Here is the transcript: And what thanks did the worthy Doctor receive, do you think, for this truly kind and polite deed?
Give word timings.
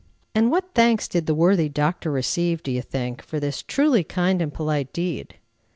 And 0.33 0.49
what 0.49 0.71
thanks 0.73 1.07
did 1.07 1.27
the 1.27 1.35
worthy 1.35 1.69
Doctor 1.69 2.09
receive, 2.09 2.63
do 2.63 2.71
you 2.71 2.81
think, 2.81 3.21
for 3.21 3.39
this 3.39 3.61
truly 3.61 4.03
kind 4.03 4.41
and 4.41 4.51
polite 4.51 4.91
deed? 4.91 5.35